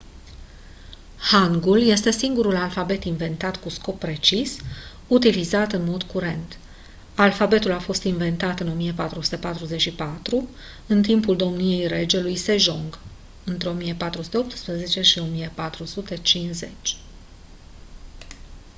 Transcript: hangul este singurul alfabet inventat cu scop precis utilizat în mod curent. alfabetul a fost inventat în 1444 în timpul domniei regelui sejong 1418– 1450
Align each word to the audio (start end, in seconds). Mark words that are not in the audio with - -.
hangul 1.17 1.81
este 1.81 2.11
singurul 2.11 2.55
alfabet 2.55 3.03
inventat 3.03 3.57
cu 3.57 3.69
scop 3.69 3.99
precis 3.99 4.57
utilizat 5.07 5.71
în 5.73 5.83
mod 5.83 6.03
curent. 6.03 6.57
alfabetul 7.15 7.71
a 7.71 7.79
fost 7.79 8.03
inventat 8.03 8.59
în 8.59 8.67
1444 8.69 10.47
în 10.87 11.01
timpul 11.01 11.35
domniei 11.35 11.87
regelui 11.87 12.35
sejong 12.35 12.99
1418– 13.47 15.19
1450 15.19 16.97